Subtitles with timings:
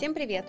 [0.00, 0.46] Всем привет!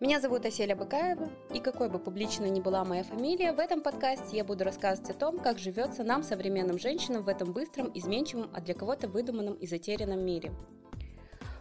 [0.00, 4.36] Меня зовут Аселя Быкаева, и какой бы публичной ни была моя фамилия, в этом подкасте
[4.36, 8.60] я буду рассказывать о том, как живется нам, современным женщинам, в этом быстром, изменчивом, а
[8.60, 10.50] для кого-то выдуманном и затерянном мире.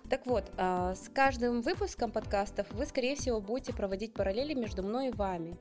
[0.10, 5.10] Так вот, а, с каждым выпуском подкастов вы, скорее всего, будете проводить параллели между мной
[5.10, 5.56] и вами.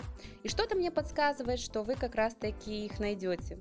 [0.44, 3.58] И что-то мне подсказывает, что вы как раз-таки их найдете.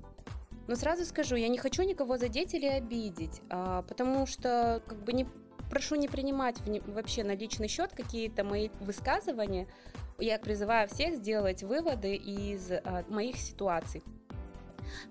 [0.66, 5.12] Но сразу скажу, я не хочу никого задеть или обидеть, а, потому что как бы
[5.12, 5.26] не
[5.70, 9.66] прошу не принимать вообще на личный счет какие-то мои высказывания.
[10.18, 14.02] Я призываю всех сделать выводы из а, моих ситуаций.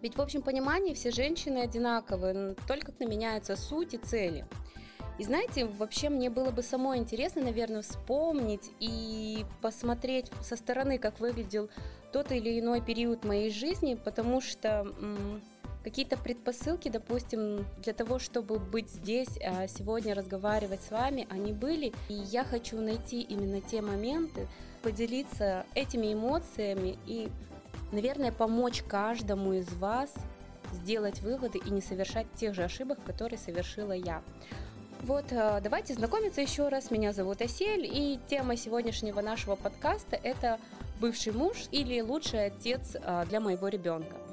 [0.02, 4.46] Ведь в общем понимании все женщины одинаковые, только меняются суть и цели.
[5.18, 11.20] И знаете, вообще мне было бы самой интересно, наверное, вспомнить и посмотреть со стороны, как
[11.20, 11.70] выглядел
[12.14, 14.88] тот или иной период моей жизни, потому что
[15.88, 21.94] какие-то предпосылки, допустим, для того, чтобы быть здесь, а, сегодня разговаривать с вами, они были.
[22.10, 24.50] И я хочу найти именно те моменты,
[24.82, 27.30] поделиться этими эмоциями и,
[27.94, 30.14] наверное, помочь каждому из вас
[30.74, 34.22] сделать выводы и не совершать тех же ошибок, которые совершила я.
[35.04, 36.92] Вот, э, давайте знакомиться еще раз.
[36.92, 40.60] Меня зовут Асель, и тема сегодняшнего нашего подкаста– это
[41.00, 44.27] бывший муж или лучший отец э, для моего ребенка.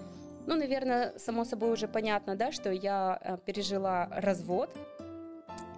[0.46, 4.70] Ну, наверное, само собой уже понятно, да, что я э, пережила развод,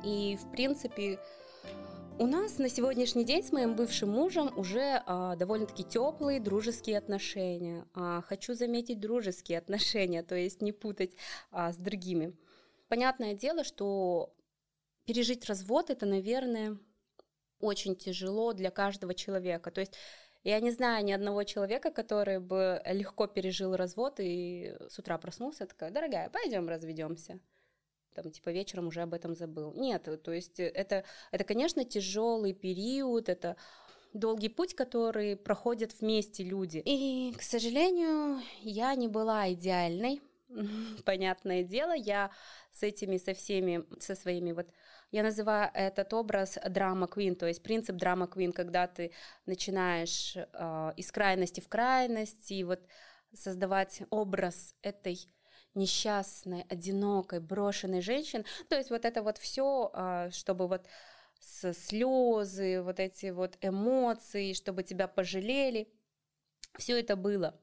[0.05, 1.19] и, в принципе,
[2.19, 7.87] у нас на сегодняшний день с моим бывшим мужем уже а, довольно-таки теплые дружеские отношения.
[7.93, 11.15] А, хочу заметить дружеские отношения, то есть не путать
[11.51, 12.35] а, с другими.
[12.89, 14.35] Понятное дело, что
[15.05, 16.79] пережить развод это, наверное,
[17.61, 19.71] очень тяжело для каждого человека.
[19.71, 19.95] То есть
[20.47, 25.67] я не знаю ни одного человека, который бы легко пережил развод и с утра проснулся,
[25.67, 27.41] такая, дорогая, пойдем разведемся.
[28.15, 29.73] Там, типа, вечером уже об этом забыл.
[29.75, 33.57] Нет, то есть это, это конечно, тяжелый период, это
[34.13, 36.81] долгий путь, который проходят вместе люди.
[36.85, 40.23] И, к сожалению, я не была идеальной,
[41.05, 42.31] понятное дело, я
[42.73, 44.69] с этими, со всеми, со своими вот,
[45.11, 49.13] я называю этот образ драма квин, то есть принцип драма квин, когда ты
[49.47, 52.81] начинаешь э, из крайности в крайность и вот
[53.33, 55.19] создавать образ этой
[55.75, 60.87] несчастной, одинокой, брошенной женщины, то есть вот это вот все, а, чтобы вот
[61.39, 65.89] слезы, вот эти вот эмоции, чтобы тебя пожалели,
[66.79, 67.61] все это было.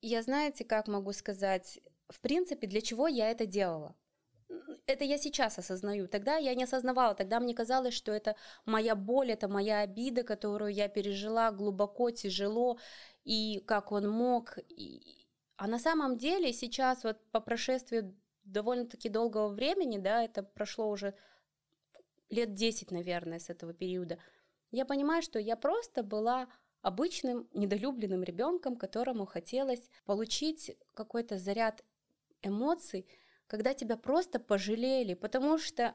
[0.00, 3.94] Я знаете, как могу сказать, в принципе, для чего я это делала?
[4.86, 6.08] Это я сейчас осознаю.
[6.08, 7.14] Тогда я не осознавала.
[7.14, 8.34] Тогда мне казалось, что это
[8.66, 12.78] моя боль, это моя обида, которую я пережила глубоко, тяжело,
[13.24, 14.58] и как он мог.
[14.68, 15.28] И...
[15.56, 18.12] А на самом деле сейчас вот по прошествии
[18.44, 21.14] довольно-таки долгого времени, да, это прошло уже
[22.30, 24.18] лет 10, наверное, с этого периода,
[24.72, 26.48] я понимаю, что я просто была
[26.82, 31.84] обычным недолюбленным ребенком, которому хотелось получить какой-то заряд
[32.42, 33.06] эмоций,
[33.46, 35.94] когда тебя просто пожалели, потому что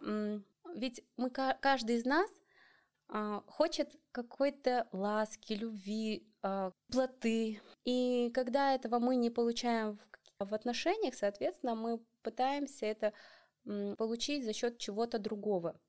[0.75, 2.29] ведь мы каждый из нас
[3.07, 7.61] а, хочет какой-то ласки, любви, а, плоты.
[7.85, 9.97] И когда этого мы не получаем
[10.39, 13.13] в, в отношениях, соответственно, мы пытаемся это
[13.97, 15.79] получить за счет чего-то другого.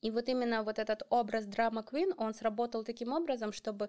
[0.00, 3.88] И вот именно вот этот образ драма Queen, он сработал таким образом, чтобы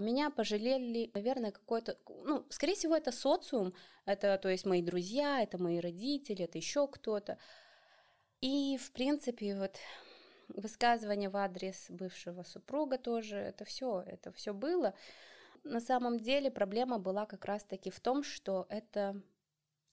[0.00, 3.74] меня пожалели, наверное, какой-то, ну, скорее всего, это социум,
[4.06, 7.38] это, то есть, мои друзья, это мои родители, это еще кто-то.
[8.40, 9.76] И, в принципе, вот
[10.48, 14.94] высказывание в адрес бывшего супруга тоже, это все, это все было.
[15.64, 19.20] На самом деле проблема была как раз-таки в том, что это,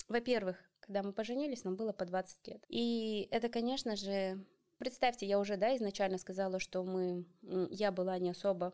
[0.10, 2.64] во-первых, когда мы поженились, нам было по 20 лет.
[2.68, 4.46] И это, конечно же,
[4.82, 7.28] Представьте, я уже, да, изначально сказала, что мы,
[7.70, 8.74] я была не особо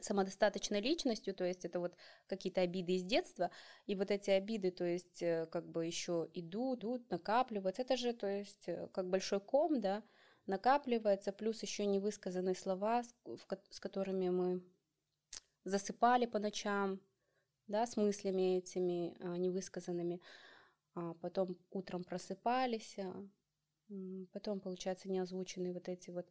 [0.00, 1.94] самодостаточной личностью, то есть это вот
[2.26, 3.50] какие-то обиды из детства,
[3.86, 8.12] и вот эти обиды, то есть э, как бы еще идут, идут, накапливаются, это же,
[8.12, 10.02] то есть э, как большой ком, да,
[10.46, 14.62] накапливается, плюс еще невысказанные слова, с которыми мы
[15.64, 17.00] засыпали по ночам,
[17.66, 20.20] да, с мыслями этими а, невысказанными,
[20.94, 23.26] а потом утром просыпались, а,
[24.32, 26.26] потом, получается, неозвученные вот эти вот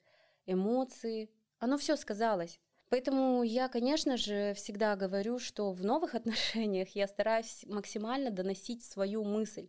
[0.45, 1.31] эмоции.
[1.57, 2.59] Оно все сказалось.
[2.93, 9.23] Поэтому я, конечно же, всегда говорю, что в новых отношениях я стараюсь максимально доносить свою
[9.23, 9.67] мысль.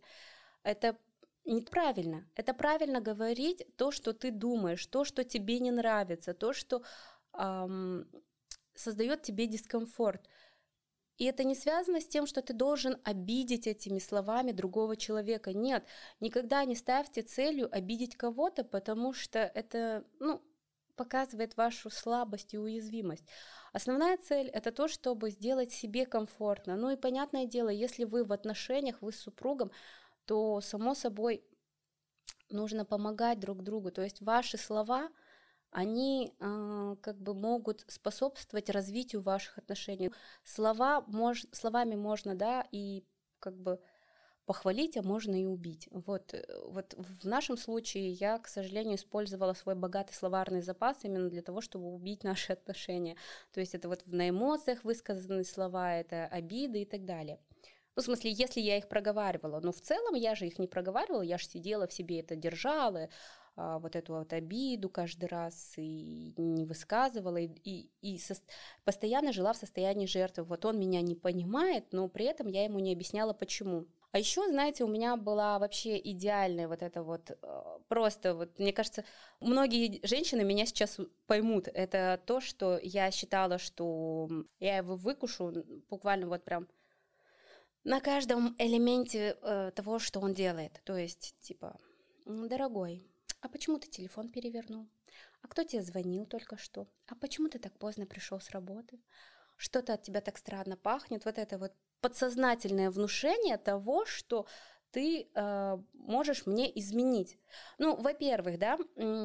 [0.61, 0.95] Это
[1.43, 2.29] неправильно.
[2.35, 6.83] Это правильно говорить то, что ты думаешь, то, что тебе не нравится, то, что
[7.33, 8.07] эм,
[8.75, 10.29] создает тебе дискомфорт.
[11.17, 15.51] И это не связано с тем, что ты должен обидеть этими словами другого человека.
[15.51, 15.83] Нет,
[16.19, 20.43] никогда не ставьте целью обидеть кого-то, потому что это, ну,
[20.95, 23.25] показывает вашу слабость и уязвимость.
[23.73, 26.75] Основная цель это то, чтобы сделать себе комфортно.
[26.75, 29.71] Ну и понятное дело, если вы в отношениях, вы с супругом,
[30.25, 31.43] то само собой
[32.49, 33.91] нужно помогать друг другу.
[33.91, 35.09] То есть ваши слова,
[35.71, 40.11] они э, как бы могут способствовать развитию ваших отношений.
[40.43, 43.03] Слова мож, словами можно, да, и
[43.39, 43.79] как бы
[44.45, 45.87] похвалить, а можно и убить.
[45.91, 51.29] Вот, э, вот в нашем случае я, к сожалению, использовала свой богатый словарный запас именно
[51.29, 53.15] для того, чтобы убить наши отношения.
[53.53, 57.39] То есть это вот на эмоциях высказанные слова, это обиды и так далее.
[57.95, 61.21] Ну, в смысле, если я их проговаривала, но в целом я же их не проговаривала,
[61.21, 63.09] я же сидела в себе это держала,
[63.57, 68.35] а, вот эту вот обиду каждый раз и не высказывала, и, и, и со,
[68.83, 70.43] постоянно жила в состоянии жертвы.
[70.43, 73.87] Вот он меня не понимает, но при этом я ему не объясняла, почему.
[74.15, 78.71] А еще, знаете, у меня была вообще идеальная вот это вот э, просто вот, мне
[78.71, 79.03] кажется,
[79.41, 81.67] многие женщины меня сейчас поймут.
[81.67, 84.29] Это то, что я считала, что
[84.61, 86.69] я его выкушу буквально вот прям
[87.83, 90.79] на каждом элементе э, того, что он делает.
[90.85, 91.77] То есть, типа,
[92.25, 93.03] дорогой,
[93.41, 94.87] а почему ты телефон перевернул?
[95.41, 96.87] А кто тебе звонил только что?
[97.07, 98.97] А почему ты так поздно пришел с работы?
[99.57, 101.25] Что-то от тебя так странно пахнет.
[101.25, 101.73] Вот это вот
[102.05, 104.45] подсознательное внушение того, что
[104.91, 107.39] ты э, можешь мне изменить.
[107.79, 108.77] Ну, во-первых, да,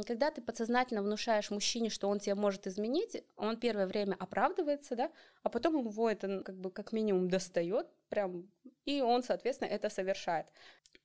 [0.06, 5.10] когда ты подсознательно внушаешь мужчине, что он тебя может изменить, он первое время оправдывается, да,
[5.42, 8.48] а потом его это как бы как минимум достает, прям,
[8.86, 10.46] и он, соответственно, это совершает.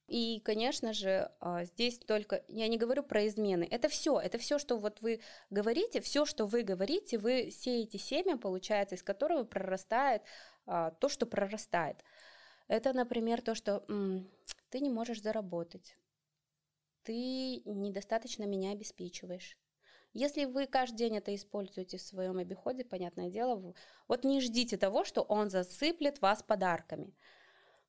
[0.08, 4.60] И, конечно же, а, здесь только, я не говорю про измены, это все, это все,
[4.60, 5.20] что вот вы
[5.50, 10.22] говорите, все, что вы говорите, вы сеете семя, получается, из которого прорастает
[10.66, 12.04] то, что прорастает.
[12.68, 13.86] Это, например, то, что
[14.70, 15.98] ты не можешь заработать,
[17.04, 19.58] ты недостаточно меня обеспечиваешь.
[20.14, 23.74] Если вы каждый день это используете в своем обиходе, понятное дело,
[24.08, 27.14] вот не ждите того, что он засыплет вас подарками.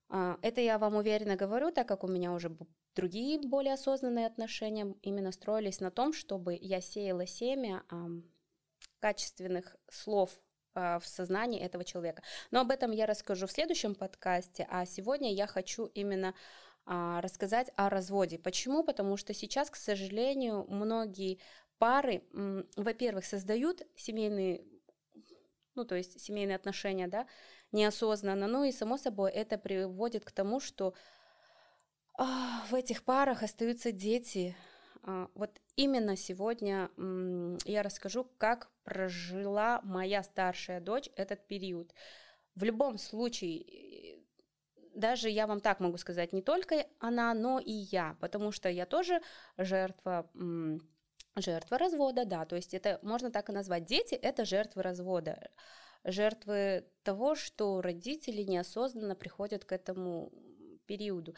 [0.09, 2.57] А, это я вам уверенно говорю, так как у меня уже
[2.97, 7.85] другие более осознанные отношения именно строились на том, чтобы я сеяла семя
[8.99, 10.46] качественных слов а,
[10.77, 12.23] в сознании этого человека.
[12.51, 16.35] Но об этом я расскажу в следующем подкасте, а сегодня я хочу именно
[16.85, 18.39] а, рассказать о разводе.
[18.39, 18.85] Почему?
[18.85, 21.41] Потому что сейчас, к сожалению, многие
[21.79, 22.23] пары,
[22.77, 24.65] во-первых, создают семейные,
[25.75, 27.27] ну то есть семейные отношения, да,
[27.73, 30.95] неосознанно, ну и само собой это приводит к тому, что
[32.71, 36.91] в этих парах остаются дети, а, вот именно сегодня
[37.65, 41.93] я расскажу, как прожила моя старшая дочь этот период.
[42.55, 44.21] В любом случае,
[44.95, 48.87] даже я вам так могу сказать, не только она, но и я, потому что я
[48.87, 49.21] тоже
[49.57, 50.31] жертва
[51.39, 53.85] жертва развода, да, то есть это можно так и назвать.
[53.85, 55.51] Дети– это жертвы развода,
[56.03, 60.33] жертвы того, что родители неосознанно приходят к этому
[60.87, 61.35] периоду.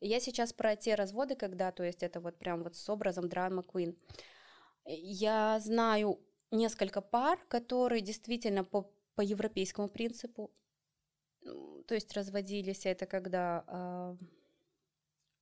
[0.00, 3.62] Я сейчас про те разводы, когда, то есть это вот прям вот с образом драма
[3.62, 3.96] Queen.
[4.84, 6.20] Я знаю
[6.50, 10.52] несколько пар, которые действительно по, по европейскому принципу,
[11.86, 14.16] то есть разводились, это когда э,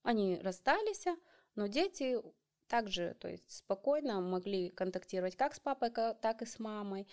[0.02, 1.06] они расстались,
[1.54, 2.18] но дети
[2.66, 7.06] также, то есть спокойно могли контактировать как с папой, так и с мамой.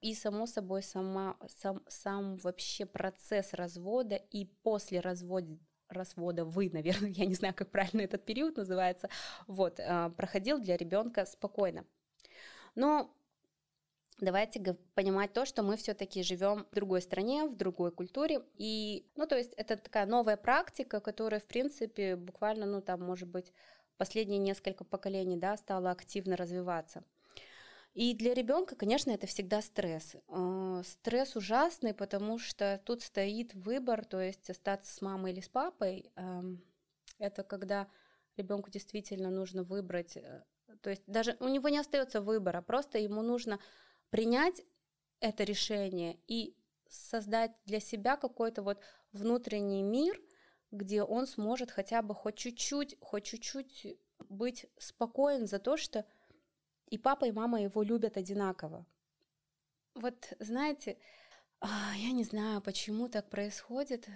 [0.00, 7.10] И, само собой, сама, сам, сам вообще процесс развода и после развода, развода вы, наверное,
[7.16, 9.08] я не знаю, как правильно этот период называется,
[9.46, 11.84] вот, а, проходил для ребенка спокойно.
[12.74, 13.10] Но
[14.20, 18.42] давайте понимать то, что мы все-таки живем в другой стране, в другой культуре.
[18.56, 23.28] И, ну, то есть это такая новая практика, которая, в принципе, буквально, ну, там, может
[23.28, 23.52] быть,
[23.96, 27.04] последние несколько поколений, да, стала активно развиваться.
[27.98, 30.14] И для ребенка, конечно, это всегда стресс.
[30.28, 35.48] А, стресс ужасный, потому что тут стоит выбор, то есть остаться с мамой или с
[35.48, 36.08] папой.
[37.18, 37.88] Это когда
[38.36, 40.44] ребенку действительно нужно выбрать, э,
[40.80, 43.58] то есть даже у него не остается выбора, просто ему нужно
[44.10, 44.62] принять
[45.18, 46.56] это решение и
[46.88, 50.22] создать для себя какой-то вот внутренний мир,
[50.70, 56.04] где он сможет хотя бы хоть чуть-чуть, хоть чуть-чуть быть спокоен за то, что
[56.90, 58.86] и папа, и мама его любят одинаково.
[59.94, 60.96] Вот, знаете,
[61.60, 64.08] а, я не знаю, почему так происходит.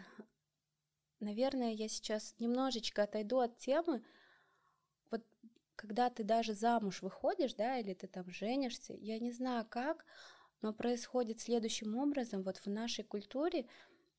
[1.20, 4.04] Наверное, я сейчас немножечко отойду от темы.
[5.10, 5.24] Вот
[5.76, 10.04] когда ты даже замуж выходишь, да, или ты там женишься, я не знаю как,
[10.60, 12.42] но происходит следующим образом.
[12.42, 13.66] Вот в нашей культуре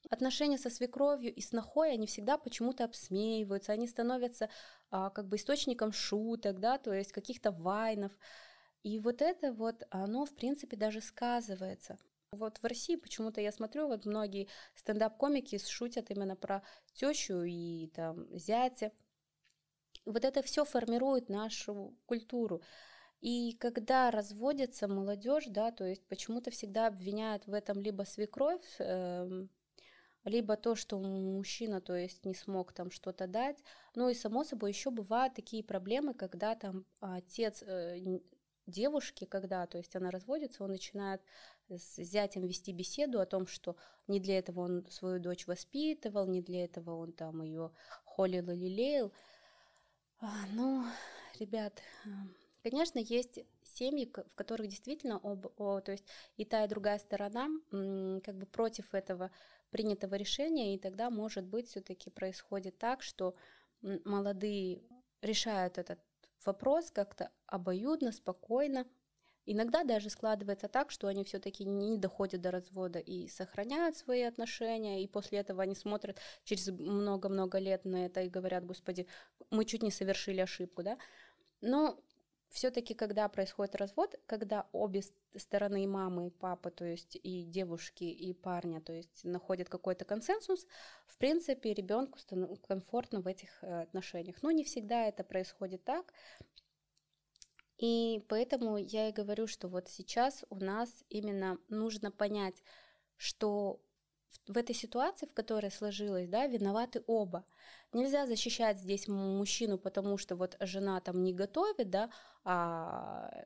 [0.10, 4.50] отношения со свекровью и снохой, они всегда почему-то обсмеиваются, они становятся
[4.90, 8.12] а, как бы источником шуток, да, то есть каких-то вайнов.
[8.84, 11.98] И вот это вот, оно, в принципе, даже сказывается.
[12.32, 18.28] Вот в России почему-то я смотрю, вот многие стендап-комики шутят именно про тещу и там
[18.38, 18.92] зятя.
[20.06, 22.62] Вот это все формирует нашу культуру.
[23.22, 29.48] И когда разводится молодежь, да, то есть почему-то всегда обвиняют в этом либо свекровь, э,
[30.26, 33.58] либо то, что мужчина, то есть не смог там что-то дать.
[33.96, 38.20] Ну и само собой еще бывают такие проблемы, когда там отец э,
[38.66, 41.22] девушки, когда, то есть она разводится, он начинает
[41.70, 43.76] с зятем вести беседу о том, что
[44.08, 47.72] не для этого он свою дочь воспитывал, не для этого он там ее
[48.06, 49.12] холил и лелеял.
[50.20, 50.86] А, ну,
[51.40, 51.82] ребят,
[52.64, 56.06] конечно, есть семьи, в которых действительно об, о, то есть
[56.38, 59.32] и та, и другая сторона как бы против этого
[59.74, 63.36] принятого решения, и тогда, может быть, все-таки происходит так, что
[64.06, 64.84] молодые
[65.22, 66.00] решают этот
[66.46, 68.86] вопрос как-то обоюдно, спокойно.
[69.46, 75.04] Иногда даже складывается так, что они все-таки не доходят до развода и сохраняют свои отношения,
[75.04, 79.06] и после этого они смотрят через много-много лет на это и говорят, господи,
[79.50, 80.98] мы чуть не совершили ошибку, да.
[81.60, 82.00] Но
[82.54, 85.02] все-таки, когда происходит развод, когда обе
[85.36, 90.68] стороны, мамы, и папа, то есть и девушки, и парня, то есть находят какой-то консенсус,
[91.08, 92.20] в принципе, ребенку
[92.68, 94.44] комфортно в этих э, отношениях.
[94.44, 96.14] Но не всегда это происходит так.
[97.80, 102.62] И поэтому я и говорю, что вот сейчас у нас именно нужно понять,
[103.18, 103.82] что
[104.48, 107.46] в этой ситуации, в которой сложилась, да, виноваты оба.
[107.94, 112.10] Нельзя защищать здесь мужчину, потому что вот жена там не готовит, да,
[112.44, 113.46] а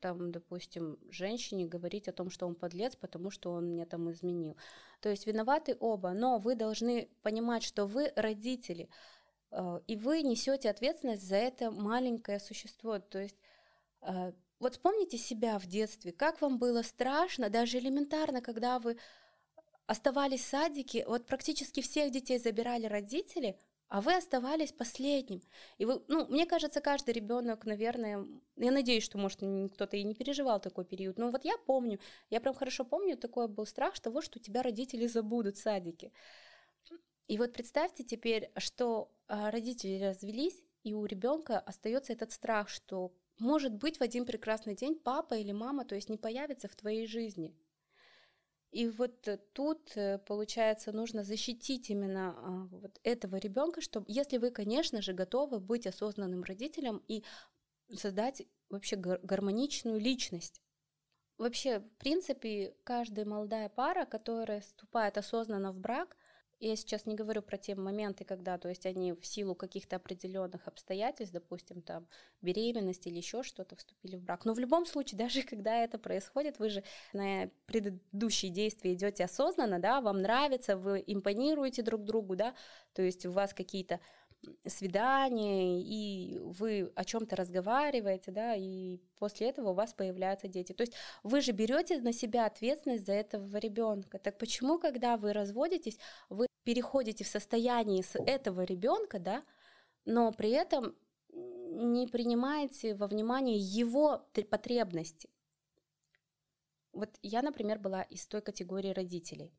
[0.00, 4.56] там, допустим, женщине говорить о том, что он подлец, потому что он мне там изменил.
[5.00, 8.88] То есть виноваты оба, но вы должны понимать, что вы родители,
[9.50, 12.98] э, и вы несете ответственность за это маленькое существо.
[12.98, 13.36] То есть
[14.02, 18.98] э, вот вспомните себя в детстве, как вам было страшно, даже элементарно, когда вы
[19.88, 25.40] оставались в садике, вот практически всех детей забирали родители, а вы оставались последним.
[25.78, 28.26] И вы, ну, мне кажется, каждый ребенок, наверное,
[28.56, 29.38] я надеюсь, что, может,
[29.72, 33.48] кто-то и не переживал такой период, но вот я помню, я прям хорошо помню, такой
[33.48, 36.12] был страх того, что тебя родители забудут в садике.
[37.26, 43.14] И вот представьте теперь, что а, родители развелись, и у ребенка остается этот страх, что,
[43.38, 47.06] может быть, в один прекрасный день папа или мама, то есть не появится в твоей
[47.06, 47.54] жизни.
[48.70, 54.36] И вот э, тут, э, получается, нужно защитить именно а, вот этого ребенка, чтобы, если
[54.36, 57.24] вы, конечно же, готовы быть осознанным родителем и
[57.94, 60.60] создать вообще гармоничную личность.
[61.38, 66.17] Вообще, в принципе, каждая молодая пара, которая вступает осознанно в брак,
[66.60, 70.66] я сейчас не говорю про те моменты, когда, то есть они в силу каких-то определенных
[70.66, 72.06] обстоятельств, допустим, там
[72.42, 74.44] беременность или еще что-то, вступили в брак.
[74.44, 79.78] Но в любом случае, даже когда это происходит, вы же на предыдущие действия идете осознанно,
[79.78, 82.54] да, вам нравится, вы импонируете друг другу, да,
[82.92, 84.00] то есть у вас какие-то
[84.66, 90.72] свидание, и вы о чем-то разговариваете, да, и после этого у вас появляются дети.
[90.72, 94.18] То есть вы же берете на себя ответственность за этого ребенка.
[94.18, 95.98] Так почему, когда вы разводитесь,
[96.28, 99.42] вы переходите в состояние с этого ребенка, да,
[100.04, 100.94] но при этом
[101.30, 105.30] не принимаете во внимание его потребности?
[106.92, 109.54] Вот я, например, была из той категории родителей.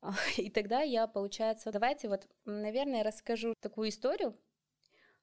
[0.36, 4.38] И тогда я, получается, давайте вот, наверное, расскажу такую историю,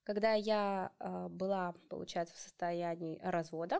[0.03, 3.79] когда я а, была, получается, в состоянии развода,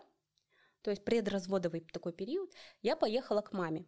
[0.81, 2.49] то есть предразводовый такой период,
[2.81, 3.85] я поехала к маме.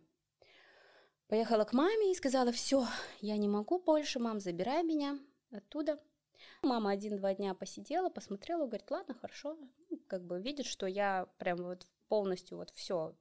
[1.27, 2.85] Поехала к маме и сказала, все,
[3.19, 5.17] я не могу больше, мам, забирай меня
[5.51, 5.99] оттуда.
[6.61, 9.57] Мама один-два дня посидела, посмотрела, говорит, ладно, хорошо.
[9.89, 13.15] Ну, как бы видит, что я прям вот полностью вот все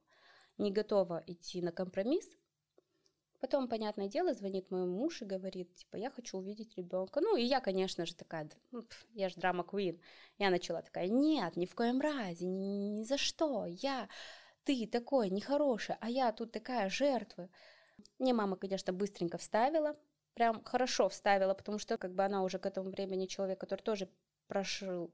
[0.57, 2.29] не готова идти на компромисс.
[3.41, 7.21] Потом, понятное дело, звонит мой муж и говорит, типа, я хочу увидеть ребенка.
[7.21, 8.83] Ну, и я, конечно же, такая, ну,
[9.13, 9.99] я же драма Куин.
[10.37, 14.09] Я начала такая, нет, ни в коем разе, ни, ни за что, я,
[14.63, 17.49] ты такой нехороший, а я тут такая жертва.
[18.19, 19.97] Мне мама, конечно, быстренько вставила,
[20.33, 24.09] прям хорошо вставила, потому что как бы она уже к этому времени человек, который тоже
[24.47, 25.11] прошел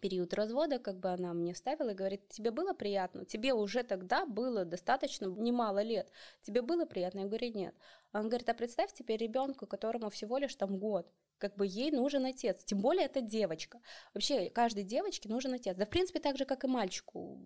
[0.00, 3.24] период развода, как бы она мне ставила и говорит, тебе было приятно?
[3.24, 6.10] Тебе уже тогда было достаточно немало лет.
[6.42, 7.20] Тебе было приятно?
[7.20, 7.74] Я говорю, нет.
[8.12, 12.24] Он говорит, а представь теперь ребенку, которому всего лишь там год, как бы ей нужен
[12.26, 13.80] отец, тем более это девочка.
[14.14, 15.76] Вообще каждой девочке нужен отец.
[15.76, 17.40] Да, в принципе, так же, как и мальчику.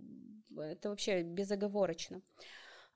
[0.57, 2.23] Это вообще безоговорочно.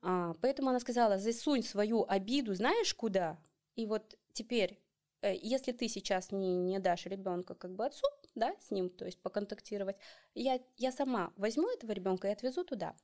[0.01, 3.37] А, поэтому она сказала, засунь свою обиду, знаешь куда?
[3.75, 4.79] И вот теперь,
[5.21, 9.05] э, если ты сейчас не, не дашь ребенка как бы отцу, да, с ним, то
[9.05, 9.97] есть поконтактировать.
[10.35, 12.95] Я, я сама возьму этого ребенка и отвезу туда.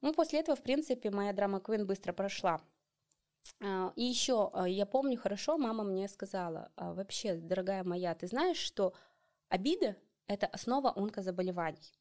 [0.00, 2.60] Ну, после этого, в принципе, моя драма Квин быстро прошла.
[3.60, 8.26] А, и еще, а, я помню хорошо, мама мне сказала, «А, вообще, дорогая моя, ты
[8.26, 8.92] знаешь, что
[9.48, 11.92] обида– это основа онкозаболеваний?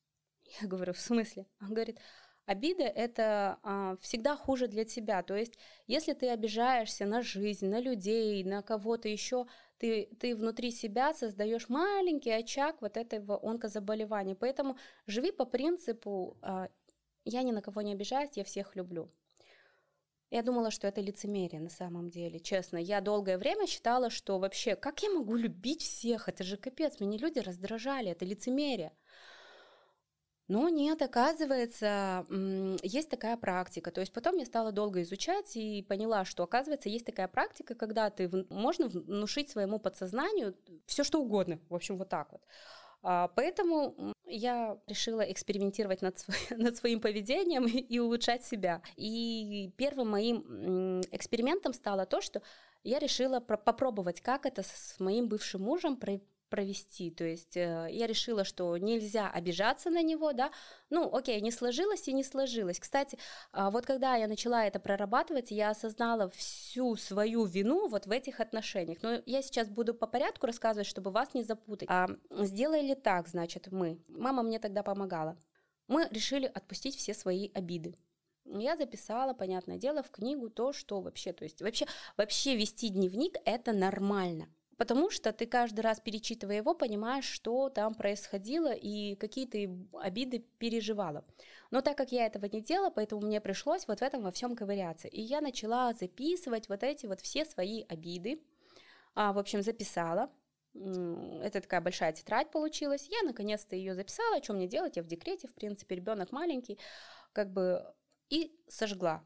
[0.61, 1.47] Я говорю, в смысле?
[1.61, 1.99] Он говорит,
[2.45, 5.23] обида– это а, всегда хуже для тебя.
[5.23, 9.47] То есть, если ты обижаешься на жизнь, на людей, на кого-то еще,
[9.77, 14.35] ты, ты внутри себя создаешь маленький очаг вот этого онкозаболевания.
[14.35, 16.69] Поэтому живи по принципу а,
[17.25, 19.11] «я ни на кого не обижаюсь, я всех люблю».
[20.31, 22.77] Я думала, что это лицемерие на самом деле, честно.
[22.77, 26.27] Я долгое время считала, что вообще, как я могу любить всех?
[26.27, 28.91] Это же капец, меня люди раздражали, это лицемерие.
[30.47, 32.25] Но нет, оказывается,
[32.83, 33.89] есть такая практика.
[33.91, 38.09] То есть потом я стала долго изучать и поняла, что, оказывается, есть такая практика, когда
[38.11, 41.59] ты можно внушить своему подсознанию все что угодно.
[41.69, 42.41] В общем, вот так вот.
[43.01, 48.81] А, поэтому я решила экспериментировать над, свой, над своим поведением и улучшать себя.
[48.97, 52.43] И первым моим экспериментом стало то, что
[52.83, 55.97] я решила попробовать, как это с моим бывшим мужем
[56.55, 57.11] провести.
[57.11, 60.51] То есть э, я решила, что нельзя обижаться на него, да.
[60.89, 62.79] Ну, окей, не сложилось и не сложилось.
[62.79, 63.17] Кстати,
[63.51, 68.39] э, вот когда я начала это прорабатывать, я осознала всю свою вину вот в этих
[68.39, 68.99] отношениях.
[69.01, 71.89] Но я сейчас буду по порядку рассказывать, чтобы вас не запутать.
[71.91, 73.99] А, сделали так, значит, мы.
[74.07, 75.37] Мама мне тогда помогала.
[75.87, 77.97] Мы решили отпустить все свои обиды.
[78.45, 81.85] Я записала, понятное дело, в книгу то, что вообще, то есть вообще,
[82.15, 84.47] вообще вести дневник это нормально.
[84.77, 90.39] Потому что ты каждый раз, перечитывая его, понимаешь, что там происходило и какие ты обиды
[90.57, 91.23] переживала.
[91.71, 94.55] Но так как я этого не делала, поэтому мне пришлось вот в этом во всем
[94.55, 95.07] ковыряться.
[95.07, 98.41] И я начала записывать вот эти вот все свои обиды.
[99.13, 100.29] А, в общем, записала.
[100.73, 103.07] Это такая большая тетрадь получилась.
[103.07, 106.77] Я наконец-то ее записала, что мне делать, я в декрете, в принципе, ребенок маленький,
[107.31, 107.85] как бы,
[108.29, 109.23] и сожгла.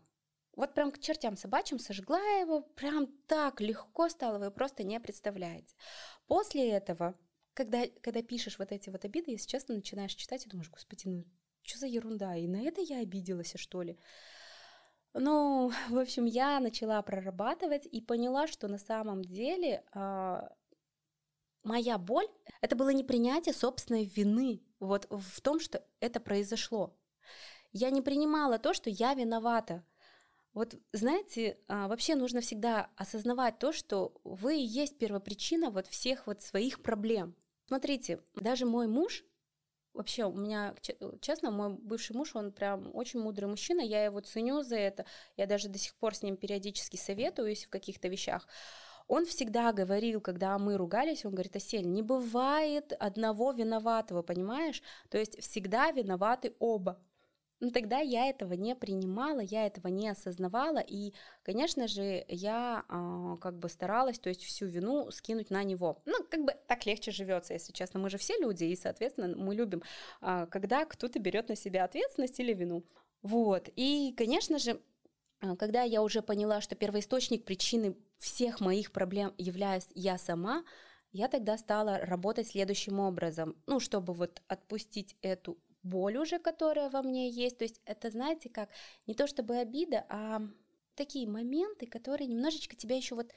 [0.60, 5.74] Вот прям к чертям собачьим сожгла его, прям так легко стало, вы просто не представляете.
[6.28, 7.16] После этого,
[7.54, 11.26] когда, когда пишешь вот эти вот обиды, если честно, начинаешь читать и думаешь, господи, ну
[11.62, 13.98] что за ерунда, и на это я обиделась, что ли?
[15.14, 20.42] Ну, в общем, я начала прорабатывать и поняла, что на самом деле э,
[21.64, 22.28] моя боль–
[22.60, 27.00] это было не принятие собственной вины вот в том, что это произошло.
[27.72, 29.86] Я не принимала то, что я виновата–
[30.60, 36.28] вот знаете, а, вообще нужно всегда осознавать то, что вы и есть первопричина вот всех
[36.28, 37.34] вот своих проблем.
[37.68, 39.24] Смотрите, даже мой муж,
[39.94, 40.76] вообще у меня,
[41.22, 45.06] честно, мой бывший муж, он прям очень мудрый мужчина, я его ценю за это,
[45.38, 48.46] я даже до сих пор с ним периодически советуюсь в каких-то вещах.
[49.08, 54.84] Он всегда говорил, когда мы ругались, он говорит, Асель, не бывает одного виноватого, понимаешь?
[55.08, 57.00] То есть всегда виноваты оба.
[57.62, 63.38] Ну, тогда я этого не принимала, я этого не осознавала, и, конечно же, я э,
[63.42, 66.02] как бы старалась, то есть всю вину скинуть на него.
[66.06, 68.00] Ну, как бы так легче живется, если честно.
[68.00, 69.84] Мы же все люди, и, соответственно, мы любим,
[70.22, 72.86] э, когда кто-то берет на себя ответственность или вину.
[73.22, 74.80] Вот, и, конечно же,
[75.58, 80.64] когда я уже поняла, что первоисточник причины всех моих проблем являюсь я сама,
[81.12, 87.02] я тогда стала работать следующим образом, ну, чтобы вот отпустить эту боль уже, которая во
[87.02, 87.58] мне есть.
[87.58, 88.70] То есть это, знаете, как
[89.08, 90.42] не то чтобы обида, а
[90.96, 93.32] такие моменты, которые немножечко тебя еще вот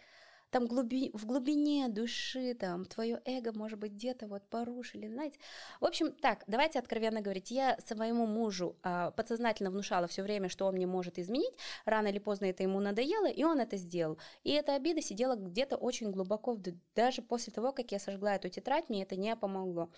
[0.53, 5.39] там глуби, в глубине души, там, твое эго, может быть, где-то вот порушили, знаете.
[5.81, 7.51] В общем, так, давайте откровенно говорить.
[7.51, 11.55] Я своему мужу а, подсознательно внушала все время, что он мне может изменить.
[11.87, 14.19] Рано или поздно это ему надоело, и он это сделал.
[14.45, 16.59] И эта обида сидела где-то очень глубоко,
[16.95, 19.91] даже после того, как я сожгла эту тетрадь, мне это не помогло.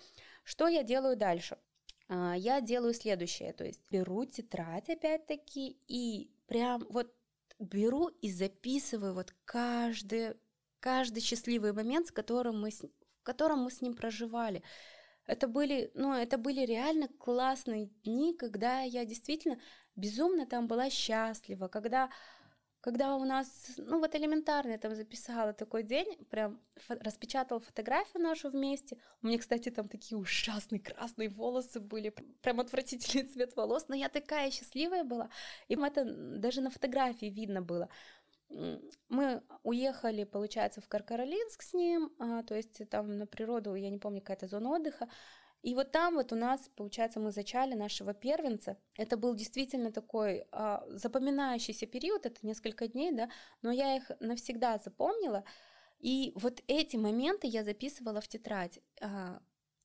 [0.45, 1.57] Что я делаю дальше?
[2.07, 7.13] А, я делаю следующее, то есть беру тетрадь опять-таки и прям вот
[7.59, 10.35] беру и записываю вот каждый,
[10.79, 14.61] каждый счастливый момент, с которым мы, в котором мы с ним проживали.
[15.25, 19.59] Это были, ну, это были реально классные дни, когда я действительно
[19.95, 22.11] безумно там была счастлива, когда
[22.85, 28.21] когда у нас, ну вот элементарно, я там записала такой день, прям фо- распечатала фотографию
[28.21, 28.97] нашу вместе.
[29.23, 34.07] У меня, кстати, там такие ужасные красные волосы были, прям отвратительный цвет волос, но я
[34.07, 35.29] такая счастливая была.
[35.67, 36.05] И это
[36.37, 37.89] даже на фотографии видно было.
[39.09, 43.97] Мы уехали, получается, в Каркаролинск с ним, а, то есть там на природу, я не
[43.97, 45.07] помню, какая-то зона отдыха.
[45.65, 48.77] И вот там вот у нас, получается, мы зачали нашего первенца.
[48.97, 53.29] Это был действительно такой а, запоминающийся период, это несколько дней, да,
[53.63, 55.43] но я их навсегда запомнила.
[55.97, 58.79] И вот эти моменты я записывала в тетрадь.
[59.01, 59.41] А,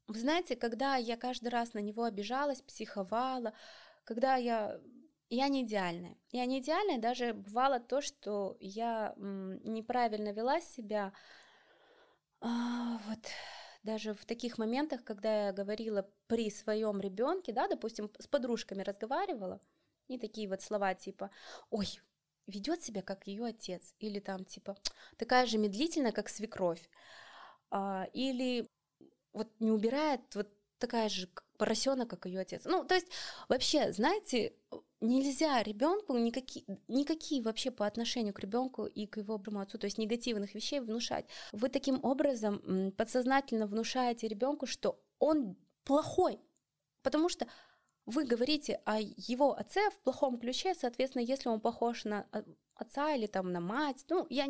[0.06, 3.54] вы знаете, когда я каждый раз на него обижалась, психовала,
[4.04, 4.78] когда я
[5.30, 6.18] я не идеальная.
[6.30, 11.14] Я не идеальная, даже бывало то, что я неправильно вела себя.
[12.42, 13.20] А, вот
[13.82, 19.60] даже в таких моментах, когда я говорила при своем ребенке, да, допустим, с подружками разговаривала,
[20.08, 21.30] и такие вот слова типа,
[21.70, 21.86] ой,
[22.46, 24.76] ведет себя как ее отец, или там типа
[25.16, 26.88] такая же медлительная, как свекровь,
[27.70, 28.68] а, или
[29.32, 31.28] вот не убирает вот такая же
[31.61, 32.62] поросенок, как ее отец.
[32.64, 33.09] Ну, то есть
[33.49, 34.55] вообще, знаете,
[35.01, 39.99] нельзя ребенку никакие, никакие вообще по отношению к ребенку и к его отцу, то есть
[39.99, 41.27] негативных вещей внушать.
[41.53, 46.40] Вы таким образом подсознательно внушаете ребенку, что он плохой,
[47.03, 47.46] потому что
[48.07, 52.42] вы говорите о его отце в плохом ключе, соответственно, если он похож на а,
[52.80, 54.46] отца или там на мать, ну, я,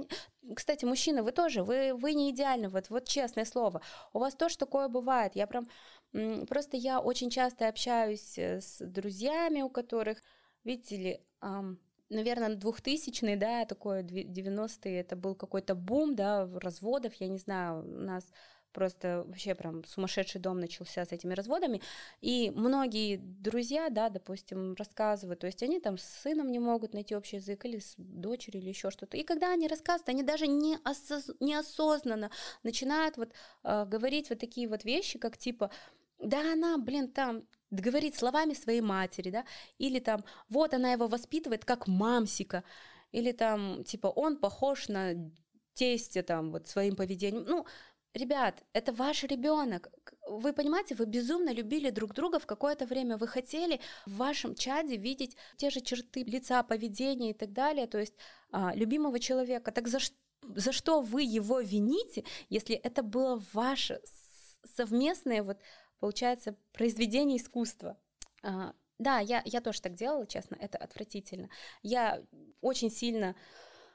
[0.54, 4.56] кстати, мужчина, вы тоже, вы, вы не идеальны, вот, вот честное слово, у вас тоже
[4.58, 5.68] такое бывает, я прям,
[6.46, 10.22] просто я очень часто общаюсь э, с друзьями, у которых,
[10.64, 11.20] видите ли,
[12.10, 18.02] наверное, 2000-й, да, такое 90-е, это был какой-то бум, да, разводов, я не знаю, у
[18.02, 18.24] нас
[18.72, 21.80] просто вообще прям сумасшедший дом начался с этими разводами,
[22.20, 27.14] и многие друзья, да, допустим, рассказывают, то есть они там с сыном не могут найти
[27.16, 30.78] общий язык, или с дочерью, или еще что-то, и когда они рассказывают, они даже не
[30.84, 31.30] осоз...
[31.40, 32.30] неосознанно
[32.62, 33.32] начинают вот
[33.64, 35.70] э, говорить вот такие вот вещи, как типа,
[36.18, 39.44] да она, блин, там говорит словами своей матери, да,
[39.78, 42.64] или там, вот она его воспитывает как мамсика,
[43.12, 45.14] или там, типа, он похож на
[45.74, 47.66] тесте там вот своим поведением, ну,
[48.12, 49.88] Ребят, это ваш ребенок.
[50.28, 53.16] Вы понимаете, вы безумно любили друг друга в какое-то время.
[53.16, 57.98] Вы хотели в вашем чаде видеть те же черты лица, поведения и так далее, то
[57.98, 58.14] есть
[58.50, 59.70] а, любимого человека.
[59.70, 59.98] Так за,
[60.42, 64.00] за что вы его вините, если это было ваше
[64.64, 65.58] совместное, вот,
[66.00, 67.96] получается, произведение искусства?
[68.42, 71.48] А, да, я, я тоже так делала, честно, это отвратительно.
[71.82, 72.20] Я
[72.60, 73.36] очень сильно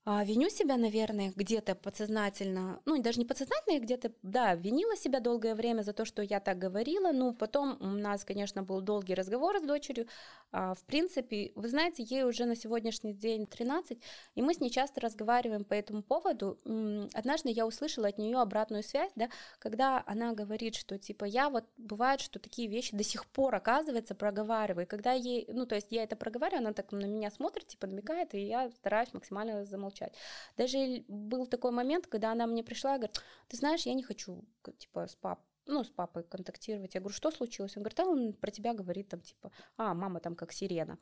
[0.05, 5.55] виню себя, наверное, где-то подсознательно, ну, даже не подсознательно, я где-то, да, винила себя долгое
[5.55, 9.57] время за то, что я так говорила, ну, потом у нас, конечно, был долгий разговор
[9.57, 10.07] с дочерью,
[10.51, 13.99] а, в принципе, вы знаете, ей уже на сегодняшний день 13,
[14.35, 16.59] и мы с ней часто разговариваем по этому поводу.
[17.13, 21.65] Однажды я услышала от нее обратную связь, да, когда она говорит, что, типа, я вот,
[21.77, 26.03] бывает, что такие вещи до сих пор, оказывается, проговариваю, когда ей, ну, то есть я
[26.03, 30.13] это проговариваю, она так на меня смотрит, типа, намекает, и я стараюсь максимально замолчать молчать.
[30.57, 34.43] Даже был такой момент, когда она мне пришла и говорит, ты знаешь, я не хочу,
[34.77, 36.93] типа, с пап ну, с папой контактировать.
[36.93, 37.75] Я говорю, что случилось?
[37.75, 40.99] Он говорит, а он про тебя говорит, там, типа, а, мама там как сирена.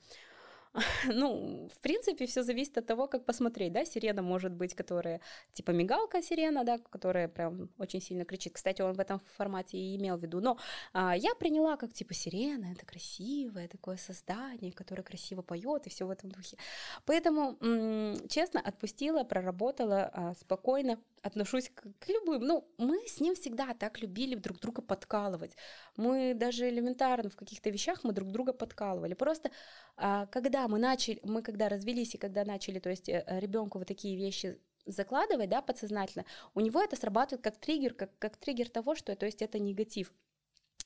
[1.14, 5.22] ну, в принципе, все зависит от того, как посмотреть, да, сирена может быть, которая,
[5.54, 8.54] типа, мигалка сирена, да, которая прям очень сильно кричит.
[8.54, 10.58] Кстати, он в этом формате и имел в виду, но
[10.94, 16.08] а, я приняла как, типа, сирена, это красивое такое создание, которое красиво поет и все
[16.08, 16.58] в этом духе.
[17.06, 22.42] Поэтому, м- честно, отпустила, проработала а, спокойно, отношусь к, к любым.
[22.42, 25.56] Ну, мы с ним всегда так любили друг друга подкалывать.
[25.98, 29.14] Мы даже элементарно в каких-то вещах мы друг друга подкалывали.
[29.14, 29.52] Просто
[29.96, 33.88] а, когда мы начали, мы когда развелись и когда начали, то есть э, ребенку вот
[33.88, 38.96] такие вещи закладывать, да, подсознательно, у него это срабатывает как триггер, как, как триггер того,
[38.96, 40.14] что, то есть это негатив.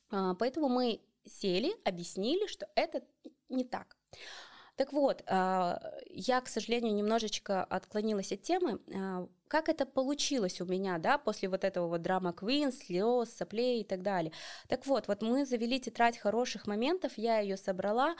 [0.10, 3.04] А, поэтому мы сели, объяснили, что это
[3.50, 3.98] не так.
[4.76, 8.80] Так вот, а, я, к сожалению, немножечко отклонилась от темы.
[8.94, 13.82] А, как это получилось у меня, да, после вот этого вот драма Queen, слез, соплей
[13.82, 14.32] и так далее.
[14.68, 18.16] Так вот, вот мы завели тетрадь хороших моментов, я ее собрала,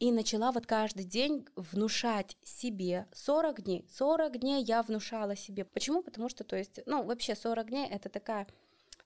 [0.00, 3.86] и начала вот каждый день внушать себе 40 дней.
[3.90, 5.66] 40 дней я внушала себе.
[5.66, 6.02] Почему?
[6.02, 8.48] Потому что, то есть, ну, вообще 40 дней это такая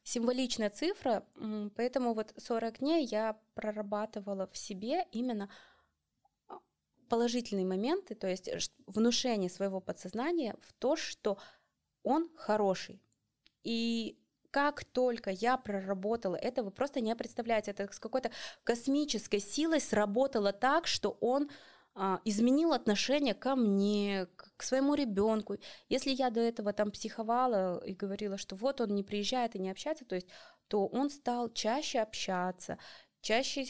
[0.05, 1.27] символичная цифра,
[1.75, 5.51] поэтому вот 40 дней я прорабатывала в себе именно
[7.09, 8.49] положительные моменты, то есть
[8.87, 11.39] внушение своего подсознания в то, что
[12.05, 13.03] он хороший.
[13.65, 14.17] И
[14.55, 18.31] как только я проработала это, вы просто не представляете, это с какой-то
[18.63, 21.51] космической силой сработало так, что он
[21.97, 25.57] а, изменил отношение ко мне, к своему ребенку.
[25.89, 29.73] Если я до этого там психовала и говорила, что вот он не приезжает и не
[29.73, 30.29] общается, то есть,
[30.69, 32.79] то он стал чаще общаться,
[33.23, 33.67] чаще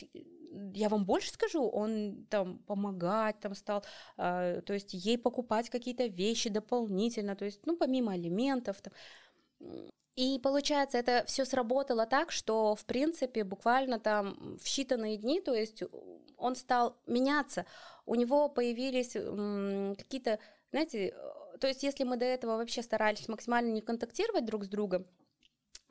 [0.74, 3.84] я вам больше скажу, он там помогать там стал,
[4.18, 8.82] э, то есть ей покупать какие-то вещи дополнительно, то есть, ну, помимо алиментов.
[8.82, 8.92] Там.
[10.16, 15.52] И получается, это все сработало так, что, в принципе, буквально там в считанные дни, то
[15.52, 15.82] есть
[16.36, 17.66] он стал меняться,
[18.06, 19.12] у него появились
[19.98, 20.38] какие-то,
[20.70, 21.14] знаете,
[21.60, 25.06] то есть если мы до этого вообще старались максимально не контактировать друг с другом,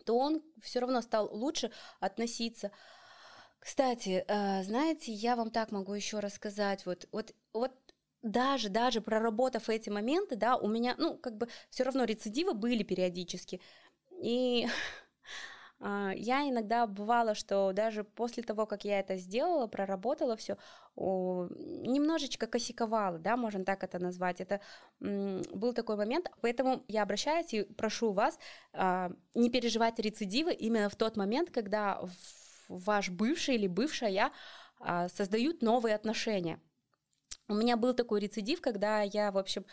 [0.05, 2.71] то он все равно стал лучше относиться.
[3.59, 7.71] Кстати, э, знаете, я вам так могу еще рассказать, вот, вот, вот
[8.21, 12.83] даже, даже проработав эти моменты, да, у меня, ну, как бы все равно рецидивы были
[12.83, 13.61] периодически.
[14.23, 14.67] И
[15.79, 20.57] а, я иногда бывало, что даже после того, как я это сделала, проработала все,
[20.95, 24.39] немножечко косяковала, да, можно так это назвать.
[24.39, 24.61] Это
[24.99, 28.39] был такой момент, поэтому я обращаюсь и прошу вас
[28.71, 32.01] а, не переживать рецидивы именно в тот момент, когда
[32.69, 34.31] ваш бывший или бывшая
[34.79, 36.61] а, создают новые отношения.
[37.49, 39.65] У меня был такой рецидив, когда я, в общем,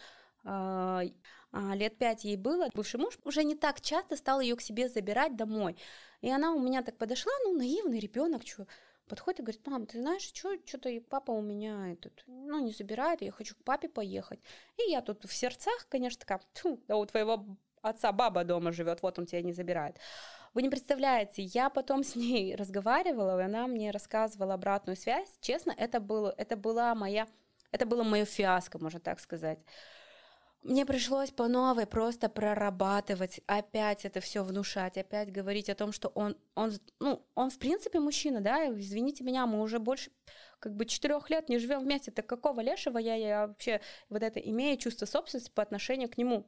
[1.52, 5.36] лет пять ей было, бывший муж уже не так часто стал ее к себе забирать
[5.36, 5.76] домой.
[6.20, 8.66] И она у меня так подошла, ну, наивный ребенок, что
[9.08, 13.22] подходит и говорит, мам, ты знаешь, что, что-то папа у меня этот, ну, не забирает,
[13.22, 14.40] я хочу к папе поехать.
[14.78, 16.40] И я тут в сердцах, конечно, такая,
[16.86, 17.44] да у твоего
[17.82, 19.96] отца баба дома живет, вот он тебя не забирает.
[20.54, 25.28] Вы не представляете, я потом с ней разговаривала, и она мне рассказывала обратную связь.
[25.40, 27.26] Честно, это, было, это была моя,
[27.72, 29.58] это было мое фиаско, можно так сказать.
[30.62, 36.08] Мне пришлось по новой просто прорабатывать, опять это все внушать, опять говорить о том, что
[36.08, 40.10] он, он, ну, он в принципе мужчина, да, извините меня, мы уже больше
[40.58, 44.38] как бы четырех лет не живем вместе, так какого лешего я, я вообще вот это
[44.38, 46.46] имею чувство собственности по отношению к нему.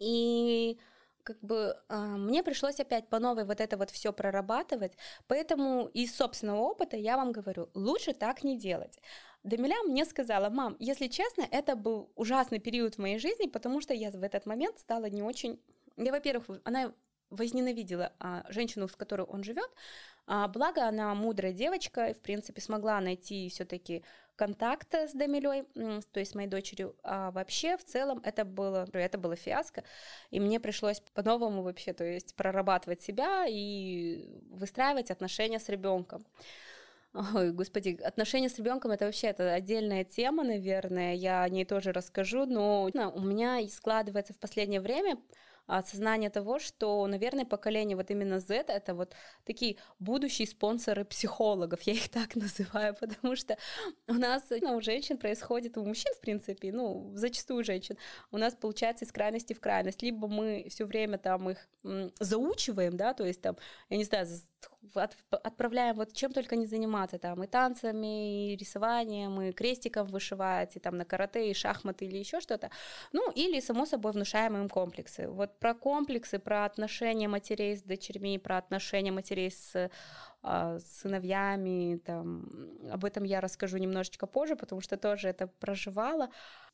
[0.00, 0.76] И
[1.22, 4.96] как бы э, мне пришлось опять по новой вот это вот все прорабатывать,
[5.28, 8.98] поэтому из собственного опыта я вам говорю, лучше так не делать.
[9.46, 13.94] Дамиля мне сказала, мам, если честно, это был ужасный период в моей жизни, потому что
[13.94, 15.60] я в этот момент стала не очень...
[15.96, 16.92] Я, во-первых, она
[17.30, 19.70] возненавидела а, женщину, с которой он живет,
[20.26, 24.02] а, благо она мудрая девочка и, в принципе, смогла найти все-таки
[24.34, 25.64] контакт с Дамилей,
[26.12, 26.96] то есть с моей дочерью.
[27.04, 29.84] А вообще, в целом, это было, это было фиаско,
[30.30, 36.24] и мне пришлось по-новому вообще, то есть прорабатывать себя и выстраивать отношения с ребенком.
[37.34, 41.14] Ой, господи, отношения с ребенком это вообще это отдельная тема, наверное.
[41.14, 45.16] Я о ней тоже расскажу, но у меня складывается в последнее время
[45.66, 51.94] осознание того, что, наверное, поколение вот именно Z— это вот такие будущие спонсоры психологов, я
[51.94, 53.56] их так называю, потому что
[54.06, 57.96] у нас ну, у женщин происходит, у мужчин, в принципе, ну, зачастую женщин,
[58.30, 60.02] у нас получается из крайности в крайность.
[60.02, 61.68] Либо мы все время там их
[62.20, 63.56] заучиваем, да, то есть там,
[63.88, 64.26] я не знаю,
[64.94, 70.76] от, отправляем вот чем только не заниматься, там и танцами, и рисованием, и крестиком вышивать,
[70.76, 72.70] и там на карате, и шахматы или еще что-то.
[73.12, 75.28] Ну, или, само собой, внушаем им комплексы.
[75.28, 79.90] Вот про комплексы, про отношения матерей с дочерьми, про отношения матерей с
[80.42, 82.48] а, сыновьями, там,
[82.92, 86.28] об этом я расскажу немножечко позже, потому что тоже это проживала.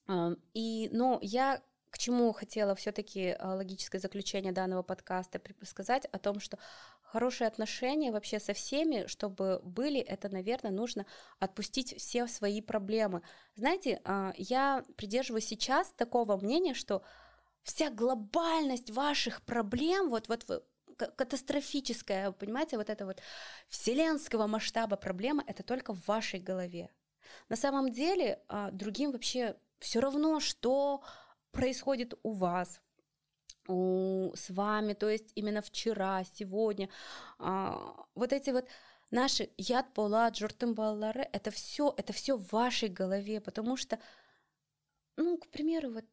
[0.07, 6.19] А, и, но я к чему хотела все-таки а, логическое заключение данного подкаста сказать о
[6.19, 6.59] том, что
[7.13, 11.05] хорошие отношения вообще со всеми, чтобы были, это, наверное, нужно
[11.39, 13.21] отпустить все свои проблемы.
[13.55, 17.03] Знаете, а, я придерживаюсь сейчас такого мнения, что
[17.63, 20.65] вся глобальность ваших проблем, вот, вот
[20.97, 23.21] катастрофическая, понимаете, вот это вот
[23.69, 26.89] вселенского масштаба проблема, это только в вашей голове.
[27.51, 31.03] На самом деле а, другим вообще все равно, что
[31.51, 32.81] происходит у вас,
[33.67, 36.89] с вами, то есть именно вчера, сегодня.
[37.39, 38.67] А, вот эти вот
[39.11, 43.99] наши яд пола, джортымбаллары, это все, это все в вашей голове, потому что,
[45.17, 46.05] ну, к примеру, вот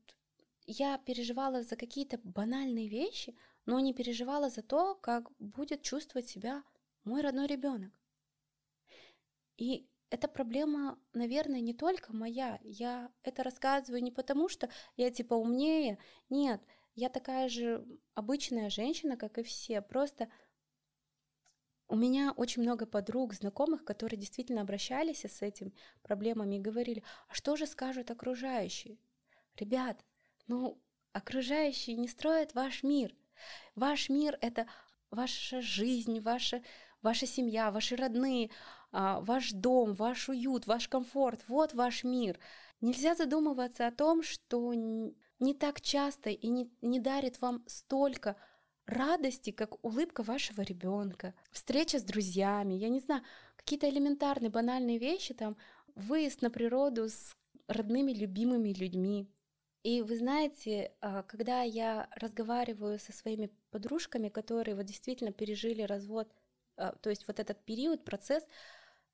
[0.67, 3.35] я переживала за какие-то банальные вещи,
[3.65, 6.63] но не переживала за то, как будет чувствовать себя
[7.03, 7.91] мой родной ребенок.
[9.57, 12.59] И эта проблема, наверное, не только моя.
[12.63, 15.97] Я это рассказываю не потому, что я типа умнее.
[16.29, 16.62] Нет,
[16.95, 19.82] я такая же обычная женщина, как и все.
[19.82, 20.30] Просто
[21.88, 25.73] у меня очень много подруг, знакомых, которые действительно обращались с этими
[26.04, 28.99] проблемами и говорили, а что же скажут окружающие?
[29.56, 30.06] Ребят,
[30.47, 30.80] ну,
[31.13, 33.15] окружающие не строят ваш мир.
[33.75, 34.67] Ваш мир— это
[35.10, 36.62] ваша жизнь, ваша,
[37.02, 38.52] ваша семья, ваши родные,
[38.91, 42.39] а, ваш дом, ваш уют, ваш комфорт, вот ваш мир.
[42.82, 44.73] Нельзя задумываться о том, что
[45.39, 48.36] не так часто и не, не дарит вам столько
[48.86, 53.23] радости, как улыбка вашего ребенка, встреча с друзьями, я не знаю,
[53.56, 55.58] какие-то элементарные, банальные вещи, там,
[55.95, 57.36] выезд на природу с
[57.67, 59.30] родными, любимыми людьми.
[59.84, 66.30] И вы знаете, а, когда я разговариваю со своими подружками, которые вот действительно пережили развод,
[66.75, 68.43] а, то есть вот этот период, процесс,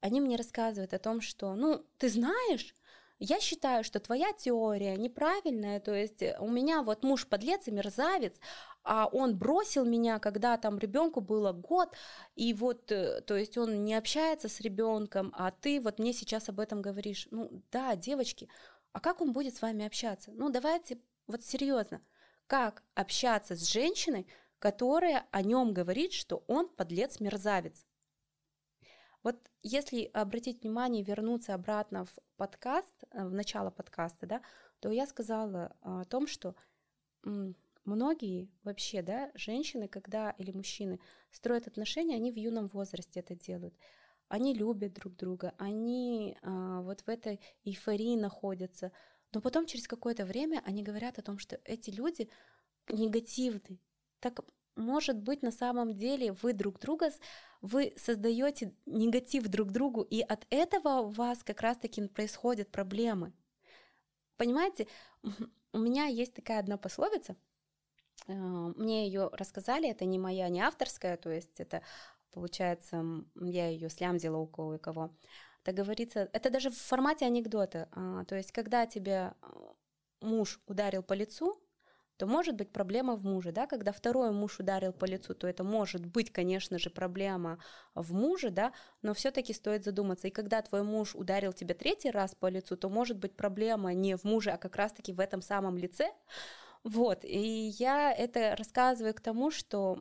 [0.02, 2.74] они мне рассказывают о том, что, ну, ты знаешь,
[3.20, 7.72] я считаю, что твоя теория неправильная, то есть э, у меня вот муж подлец и
[7.72, 8.40] мерзавец,
[8.84, 11.96] а он бросил меня, когда там ребенку было год,
[12.36, 16.50] и вот, э, то есть он не общается с ребенком, а ты вот мне сейчас
[16.50, 17.28] об этом говоришь.
[17.32, 18.50] Ну да, девочки,
[18.92, 20.32] а как он будет с вами общаться?
[20.34, 22.02] Ну давайте вот серьезно,
[22.48, 24.28] как общаться с женщиной,
[24.60, 27.86] которая о нем говорит, что он подлец-мерзавец?
[29.26, 34.42] Вот если обратить внимание, вернуться обратно в подкаст, э, в начало подкаста, да,
[34.80, 36.56] то я сказала о том, что
[37.86, 41.00] многие вообще, да, женщины, когда или мужчины
[41.32, 43.74] строят отношения, они в юном возрасте это делают.
[44.28, 48.92] Они любят друг друга, они а, вот в этой эйфории находятся,
[49.34, 52.30] но потом через какое-то время они говорят о том, что эти люди
[52.90, 53.80] негативны.
[54.20, 54.42] Так
[54.76, 57.12] может быть на самом деле вы друг друга
[57.62, 63.34] вы создаете негатив друг другу, и от этого у вас как раз-таки происходят проблемы.
[64.38, 64.88] Понимаете,
[65.74, 67.36] у меня есть такая одна пословица,
[68.28, 71.82] э, мне ее рассказали, это не моя, не авторская, то есть это,
[72.32, 73.04] получается,
[73.36, 75.12] я ее слямзила у кого-кого.
[75.64, 79.48] Это говорится, это даже в формате анекдота, а, то есть когда тебе э,
[80.22, 81.60] муж ударил по лицу,
[82.18, 85.64] то может быть проблема в муже, да, когда второй муж ударил по лицу, то это
[85.64, 87.60] может быть, конечно же, проблема
[87.94, 90.28] в муже, да, но все-таки стоит задуматься.
[90.28, 94.16] И когда твой муж ударил тебя третий раз по лицу, то может быть проблема не
[94.16, 96.12] в муже, а как раз-таки в этом самом лице,
[96.84, 100.00] вот, и я это рассказываю к тому, что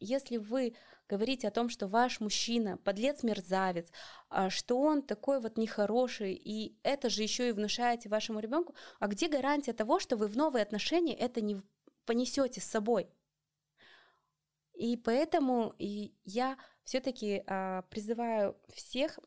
[0.00, 0.74] если вы
[1.08, 3.90] говорите о том, что ваш мужчина подлец-мерзавец,
[4.28, 9.06] а что он такой вот нехороший, и это же еще и внушаете вашему ребенку, а
[9.08, 11.60] где гарантия того, что вы в новые отношения это не
[12.06, 13.08] понесете с собой?
[14.74, 19.18] И поэтому я все-таки а, призываю всех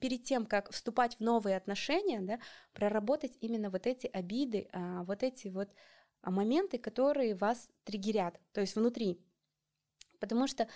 [0.00, 2.38] перед тем, как вступать в новые отношения, да,
[2.72, 5.68] проработать именно вот эти обиды, а, вот эти вот
[6.22, 9.20] моменты, которые вас триггерят, то есть внутри.
[10.20, 10.68] Потому что,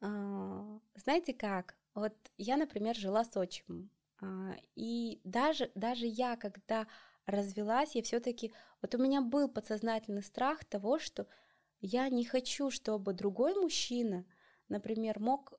[0.00, 6.86] знаете как, вот я, например, жила с отчимом, а, и даже, даже я, когда
[7.26, 11.26] развелась, я все-таки, вот у меня был подсознательный страх того, что
[11.80, 14.24] я не хочу, чтобы другой мужчина,
[14.68, 15.54] например, мог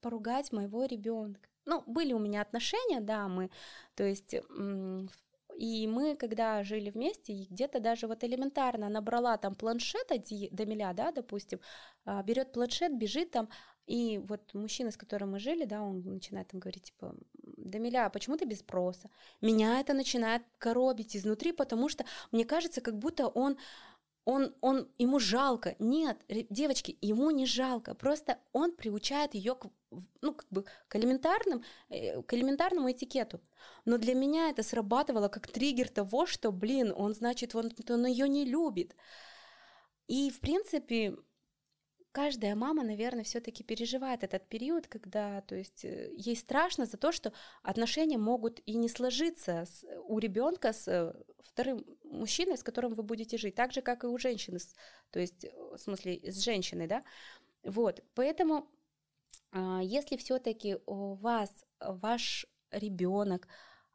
[0.00, 1.48] поругать моего ребенка.
[1.64, 3.50] Ну, были у меня отношения, да, мы,
[3.94, 4.34] то есть
[5.58, 10.06] и мы, когда жили вместе, где-то даже вот элементарно набрала там планшет
[10.52, 11.58] Дамиля, да, допустим,
[12.04, 13.48] а, берет планшет, бежит там,
[13.88, 17.12] и вот мужчина, с которым мы жили, да, он начинает там говорить, типа,
[17.56, 19.10] Дамиля, а почему ты без спроса?
[19.40, 23.56] Меня это начинает коробить изнутри, потому что мне кажется, как будто он
[24.28, 25.74] он, он, ему жалко.
[25.78, 26.18] Нет,
[26.50, 27.94] девочки, ему не жалко.
[27.94, 29.70] Просто он приучает ее к,
[30.20, 33.40] ну, как бы к, элементарным, э, к элементарному этикету.
[33.86, 38.28] Но для меня это срабатывало как триггер того, что, блин, он, значит, он, он ее
[38.28, 38.94] не любит.
[40.08, 41.16] И, в принципе,
[42.12, 47.12] каждая мама, наверное, все-таки переживает этот период, когда, то есть, э, ей страшно за то,
[47.12, 52.94] что отношения могут и не сложиться с, у ребенка с э, вторым мужчиной, с которым
[52.94, 54.58] вы будете жить, так же, как и у женщины,
[55.10, 57.04] то есть, э, в смысле, с женщиной, да,
[57.62, 58.68] вот, поэтому,
[59.52, 63.48] а, если все-таки у вас ваш ребенок,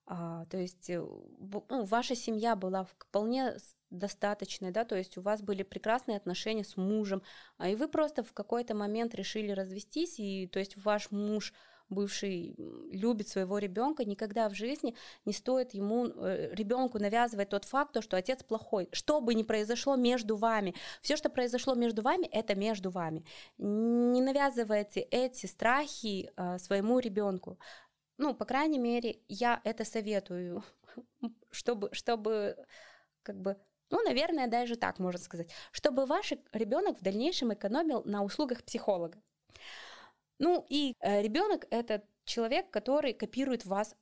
[0.05, 3.55] а, то есть ну, ваша семья была вполне
[3.89, 7.21] достаточной, да, то есть у вас были прекрасные отношения с мужем,
[7.57, 11.53] а и вы просто в какой-то момент решили развестись, и то есть ваш муж
[11.89, 12.55] бывший
[12.91, 18.17] любит своего ребенка, никогда в жизни не стоит ему, э, ребенку навязывать тот факт, что
[18.17, 18.89] отец плохой.
[18.91, 23.25] Что бы ни произошло между вами, все, что произошло между вами, это между вами.
[23.57, 27.57] Не навязывайте эти страхи э, своему ребенку.
[28.17, 30.63] Ну, по крайней мере, я это советую,
[31.51, 32.55] чтобы, чтобы
[33.23, 33.57] как бы
[33.89, 39.21] ну, наверное, даже так можно сказать, чтобы ваш ребенок в дальнейшем экономил на услугах психолога.
[40.43, 43.95] Ну и э, ребенок это человек, который копирует вас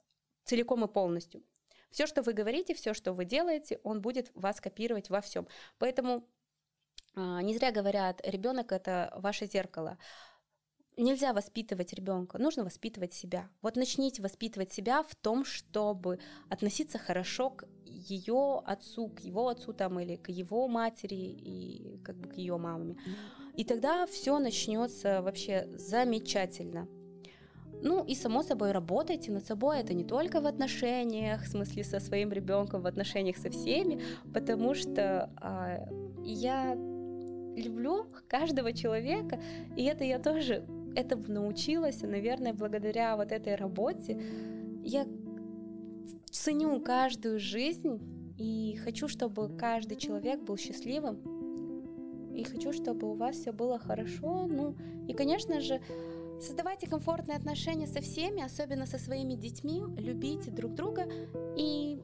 [0.44, 1.44] целиком и полностью.
[1.92, 5.48] Все, что вы говорите, все, что вы делаете, он будет вас копировать во всем.
[5.78, 6.28] Поэтому
[7.16, 10.00] э, не зря говорят, ребенок это ваше зеркало.
[11.02, 13.50] Нельзя воспитывать ребенка, нужно воспитывать себя.
[13.64, 19.74] Вот начните воспитывать себя в том, чтобы относиться хорошо к ее отцу, к его отцу
[19.74, 22.98] там или к его матери и как бы к ее маме.
[23.56, 26.88] И тогда все начнется вообще замечательно.
[27.82, 32.00] Ну и само собой работайте над собой, это не только в отношениях, в смысле со
[32.00, 34.04] своим ребенком, в отношениях со всеми,
[34.36, 35.84] потому что а,
[36.24, 36.76] я
[37.56, 39.42] люблю каждого человека,
[39.76, 40.64] и это я тоже
[40.96, 44.22] этому научилась, наверное, благодаря вот этой работе.
[44.84, 45.06] Я
[46.30, 48.00] ценю каждую жизнь
[48.38, 51.20] и хочу, чтобы каждый человек был счастливым.
[52.34, 54.48] И хочу, чтобы у вас все было хорошо.
[54.48, 54.76] Ну,
[55.08, 55.82] и, конечно же,
[56.40, 61.08] создавайте комфортные отношения со всеми, особенно со своими детьми, любите друг друга
[61.58, 62.02] и